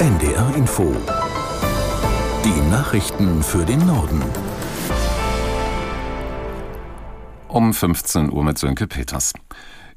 [0.00, 0.92] NDR Info.
[2.44, 4.20] Die Nachrichten für den Norden.
[7.46, 9.32] Um 15 Uhr mit Sönke Peters.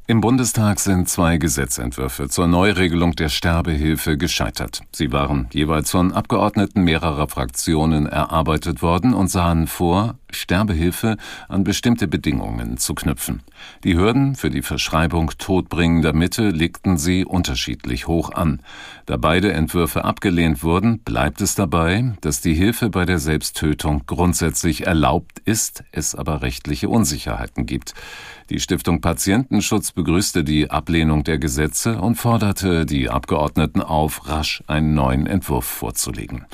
[0.06, 4.82] Im Bundestag sind zwei Gesetzentwürfe zur Neuregelung der Sterbehilfe gescheitert.
[4.94, 11.18] Sie waren jeweils von Abgeordneten mehrerer Fraktionen erarbeitet worden und sahen vor, Sterbehilfe
[11.48, 13.42] an bestimmte Bedingungen zu knüpfen.
[13.84, 18.62] Die Hürden für die Verschreibung todbringender Mittel legten sie unterschiedlich hoch an.
[19.06, 24.86] Da beide Entwürfe abgelehnt wurden, bleibt es dabei, dass die Hilfe bei der Selbsttötung grundsätzlich
[24.86, 27.94] erlaubt ist, es aber rechtliche Unsicherheiten gibt.
[28.50, 34.94] Die Stiftung Patientenschutz begrüßte die Ablehnung der Gesetze und forderte die Abgeordneten auf, rasch einen
[34.94, 36.46] neuen Entwurf vorzulegen.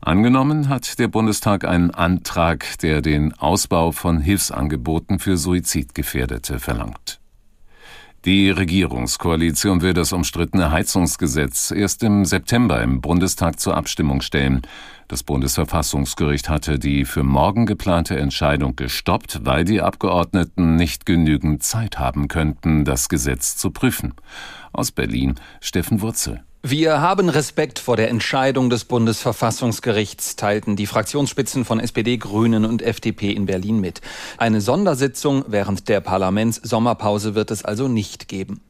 [0.00, 7.20] Angenommen hat der Bundestag einen Antrag, der den Ausbau von Hilfsangeboten für Suizidgefährdete verlangt.
[8.24, 14.62] Die Regierungskoalition will das umstrittene Heizungsgesetz erst im September im Bundestag zur Abstimmung stellen.
[15.06, 22.00] Das Bundesverfassungsgericht hatte die für morgen geplante Entscheidung gestoppt, weil die Abgeordneten nicht genügend Zeit
[22.00, 24.14] haben könnten, das Gesetz zu prüfen.
[24.72, 26.45] Aus Berlin Steffen Wurzel.
[26.68, 32.82] Wir haben Respekt vor der Entscheidung des Bundesverfassungsgerichts, teilten die Fraktionsspitzen von SPD, Grünen und
[32.82, 34.00] FDP in Berlin mit.
[34.36, 38.62] Eine Sondersitzung während der Parlamentssommerpause wird es also nicht geben.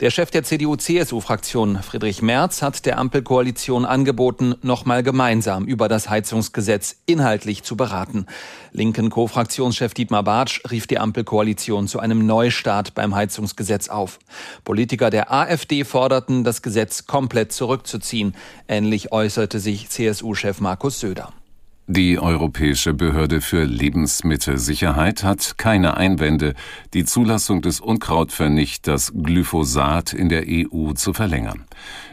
[0.00, 6.96] Der Chef der CDU-CSU-Fraktion, Friedrich Merz, hat der Ampelkoalition angeboten, nochmal gemeinsam über das Heizungsgesetz
[7.04, 8.24] inhaltlich zu beraten.
[8.72, 14.18] Linken Co-Fraktionschef Dietmar Bartsch rief die Ampelkoalition zu einem Neustart beim Heizungsgesetz auf.
[14.64, 18.34] Politiker der AfD forderten, das Gesetz komplett zurückzuziehen.
[18.68, 21.32] Ähnlich äußerte sich CSU-Chef Markus Söder.
[21.88, 26.54] Die Europäische Behörde für Lebensmittelsicherheit hat keine Einwände,
[26.94, 31.64] die Zulassung des Unkrautvernichters Glyphosat in der EU zu verlängern.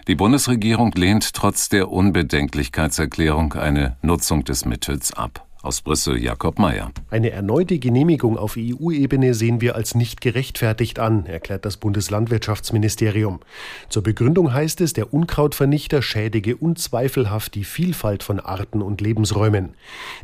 [0.07, 5.48] Die Bundesregierung lehnt trotz der Unbedenklichkeitserklärung eine Nutzung des Mittels ab.
[5.61, 6.89] Aus Brüssel Jakob Mayer.
[7.09, 13.41] Eine erneute Genehmigung auf EU-Ebene sehen wir als nicht gerechtfertigt an, erklärt das Bundeslandwirtschaftsministerium.
[13.89, 19.73] Zur Begründung heißt es, der Unkrautvernichter schädige unzweifelhaft die Vielfalt von Arten und Lebensräumen.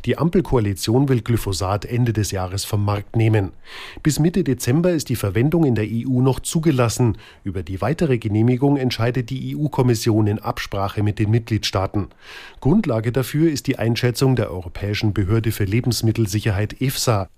[0.06, 3.52] Die Ampelkoalition will Glyphosat Ende des Jahres vom Markt nehmen.
[4.02, 7.18] Bis Mitte Dezember ist die Verwendung in der EU noch zugelassen.
[7.44, 12.08] Über die weitere Genehmigung entscheidet die EU-Kommission in Absprache mit den Mitgliedstaaten.
[12.60, 17.28] Grundlage dafür ist die Einschätzung der Europäischen Behörde Behörde für Lebensmittelsicherheit EFSA.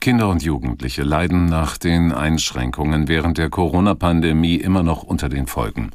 [0.00, 5.92] Kinder und Jugendliche leiden nach den Einschränkungen während der Corona-Pandemie immer noch unter den Folgen.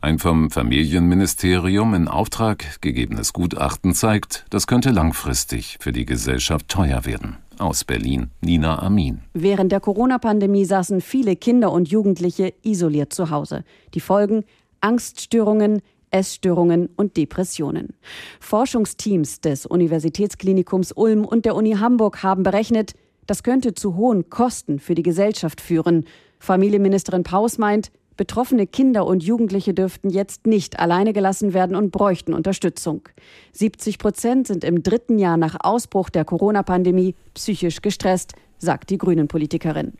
[0.00, 7.04] Ein vom Familienministerium in Auftrag gegebenes Gutachten zeigt, das könnte langfristig für die Gesellschaft teuer
[7.04, 7.36] werden.
[7.58, 9.20] Aus Berlin, Nina Amin.
[9.34, 13.64] Während der Corona-Pandemie saßen viele Kinder und Jugendliche isoliert zu Hause.
[13.92, 14.44] Die Folgen
[14.80, 17.94] Angststörungen, Essstörungen und Depressionen.
[18.40, 22.94] Forschungsteams des Universitätsklinikums Ulm und der Uni Hamburg haben berechnet,
[23.26, 26.06] das könnte zu hohen Kosten für die Gesellschaft führen.
[26.38, 32.34] Familienministerin Paus meint, betroffene Kinder und Jugendliche dürften jetzt nicht alleine gelassen werden und bräuchten
[32.34, 33.08] Unterstützung.
[33.52, 39.92] 70 Prozent sind im dritten Jahr nach Ausbruch der Corona-Pandemie psychisch gestresst, sagt die Grünen-Politikerin.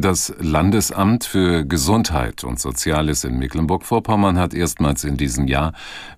[0.00, 5.72] Das Landesamt für Gesundheit und Soziales in Mecklenburg-Vorpommern hat erstmals in diesem Jahr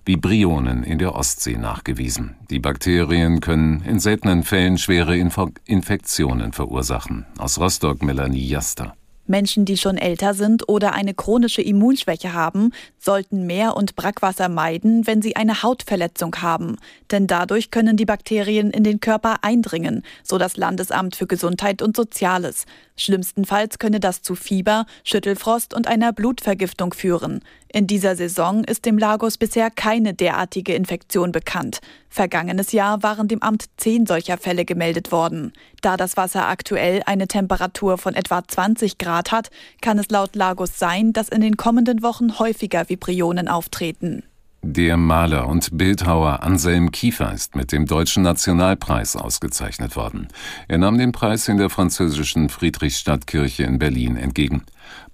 [0.05, 2.35] Vibrionen in der Ostsee nachgewiesen.
[2.49, 7.25] Die Bakterien können in seltenen Fällen schwere Infektionen verursachen.
[7.37, 8.95] Aus Rostock Melanie Jaster.
[9.29, 15.07] Menschen, die schon älter sind oder eine chronische Immunschwäche haben, sollten Meer- und Brackwasser meiden,
[15.07, 16.77] wenn sie eine Hautverletzung haben.
[17.11, 21.95] Denn dadurch können die Bakterien in den Körper eindringen, so das Landesamt für Gesundheit und
[21.95, 22.65] Soziales.
[22.97, 27.41] Schlimmstenfalls könne das zu Fieber, Schüttelfrost und einer Blutvergiftung führen.
[27.71, 31.79] In dieser Saison ist dem Lagos bisher keine derartige Infektion bekannt.
[32.09, 35.53] Vergangenes Jahr waren dem Amt zehn solcher Fälle gemeldet worden.
[35.81, 40.79] Da das Wasser aktuell eine Temperatur von etwa 20 Grad hat, kann es laut Lagos
[40.79, 44.23] sein, dass in den kommenden Wochen häufiger Vibrionen auftreten.
[44.61, 50.27] Der Maler und Bildhauer Anselm Kiefer ist mit dem Deutschen Nationalpreis ausgezeichnet worden.
[50.67, 54.63] Er nahm den Preis in der französischen Friedrichstadtkirche in Berlin entgegen.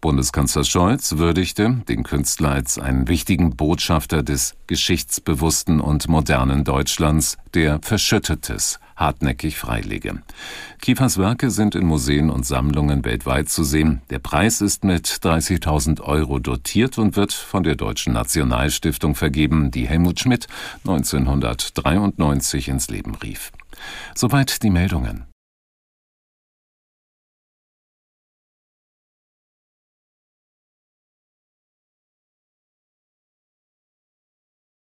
[0.02, 7.80] Bundeskanzler Scholz würdigte den Künstler als einen wichtigen Botschafter des geschichtsbewussten und modernen Deutschlands, der
[7.84, 10.22] Verschüttetes hartnäckig freilege.
[10.82, 14.02] Kiefers Werke sind in Museen und Sammlungen weltweit zu sehen.
[14.10, 19.88] Der Preis ist mit 30.000 Euro dotiert und wird von der Deutschen Nationalstiftung vergeben, die
[19.88, 20.48] Helmut Schmidt
[20.86, 23.52] 1993 ins Leben rief.
[24.16, 25.26] Soweit die Meldungen.